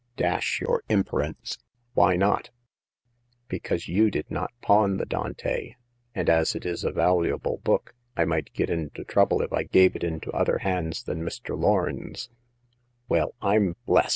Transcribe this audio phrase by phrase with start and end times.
[0.25, 1.59] "Dash yer imperance!
[1.93, 2.49] Why not?"
[3.47, 5.75] Because you did not pawn the Dante;
[6.15, 9.95] and as it is a valuable book, I might get into trouble if I gave
[9.95, 11.55] it into other hands than Mr.
[11.55, 12.29] Lorn's,"''
[13.11, 14.09] W^Jl Fm West